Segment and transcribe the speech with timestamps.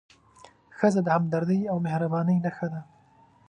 [0.77, 2.81] ښځه د همدردۍ او مهربانۍ نښه ده.